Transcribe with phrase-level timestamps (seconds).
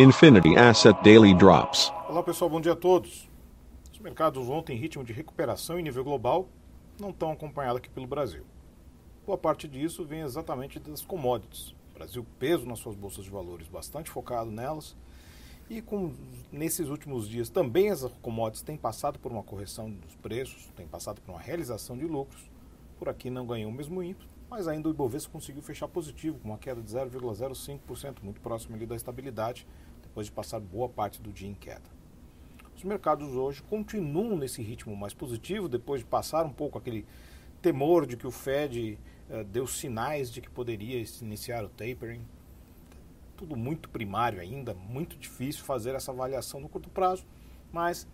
[0.00, 1.92] Infinity Asset Daily Drops.
[2.08, 3.28] Olá pessoal, bom dia a todos.
[3.92, 6.48] Os mercados ontem em ritmo de recuperação em nível global
[6.98, 8.42] não estão acompanhados aqui pelo Brasil.
[9.26, 11.74] Boa parte disso vem exatamente das commodities.
[11.90, 14.96] O Brasil peso nas suas bolsas de valores, bastante focado nelas.
[15.68, 16.14] E com,
[16.50, 21.20] nesses últimos dias também as commodities têm passado por uma correção dos preços, têm passado
[21.20, 22.40] por uma realização de lucros.
[23.00, 26.50] Por aqui não ganhou o mesmo ímpeto, mas ainda o Ibovespa conseguiu fechar positivo, com
[26.50, 29.66] uma queda de 0,05%, muito próximo ali da estabilidade,
[30.02, 31.88] depois de passar boa parte do dia em queda.
[32.76, 37.06] Os mercados hoje continuam nesse ritmo mais positivo, depois de passar um pouco aquele
[37.62, 38.98] temor de que o Fed
[39.30, 42.20] uh, deu sinais de que poderia iniciar o tapering.
[43.34, 47.24] Tudo muito primário ainda, muito difícil fazer essa avaliação no curto prazo,
[47.72, 48.06] mas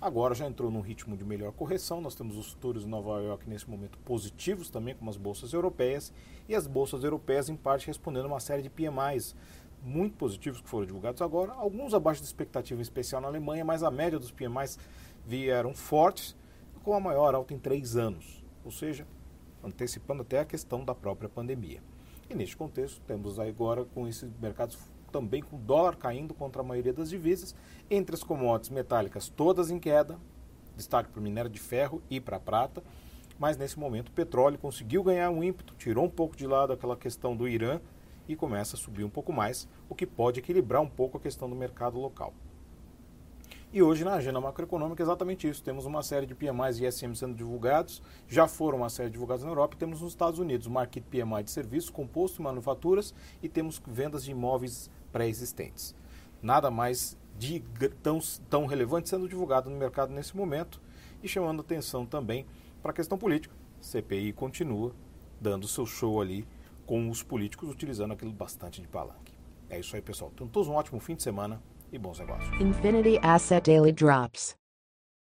[0.00, 2.00] Agora já entrou num ritmo de melhor correção.
[2.00, 6.12] Nós temos os futuros de Nova York nesse momento positivos também, como as bolsas europeias,
[6.48, 9.34] e as bolsas europeias em parte respondendo a uma série de PMIs
[9.82, 13.82] muito positivos que foram divulgados agora, alguns abaixo da expectativa, em especial na Alemanha, mas
[13.82, 14.78] a média dos PMIs
[15.26, 16.36] vieram fortes,
[16.82, 19.06] com a maior alta em três anos, ou seja,
[19.62, 21.82] antecipando até a questão da própria pandemia.
[22.30, 24.78] E neste contexto, temos agora com esses mercados
[25.10, 27.54] também com o dólar caindo contra a maioria das divisas,
[27.90, 30.18] entre as commodities metálicas todas em queda,
[30.76, 32.82] destaque para o minério de ferro e para a prata,
[33.38, 36.96] mas nesse momento o petróleo conseguiu ganhar um ímpeto, tirou um pouco de lado aquela
[36.96, 37.80] questão do Irã
[38.28, 41.48] e começa a subir um pouco mais, o que pode equilibrar um pouco a questão
[41.48, 42.32] do mercado local.
[43.70, 45.62] E hoje na agenda macroeconômica é exatamente isso.
[45.62, 49.50] Temos uma série de PMIs e ISM sendo divulgados, já foram uma série divulgados na
[49.50, 53.48] Europa, e temos nos Estados Unidos o Market PMI de serviços, composto e manufaturas, e
[53.48, 55.96] temos vendas de imóveis pré-existentes.
[56.40, 57.60] Nada mais de
[58.04, 60.80] tão, tão relevante sendo divulgado no mercado nesse momento
[61.20, 62.46] e chamando atenção também
[62.80, 63.52] para a questão política.
[63.80, 64.94] CPI continua
[65.40, 66.46] dando seu show ali
[66.86, 69.34] com os políticos utilizando aquilo bastante de palanque.
[69.68, 70.30] É isso aí, pessoal.
[70.36, 71.60] Tenham todos um ótimo fim de semana
[71.92, 72.48] e bons negócios.
[72.60, 74.56] Infinity Asset Daily Drops.